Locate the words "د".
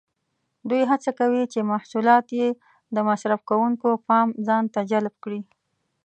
2.95-2.97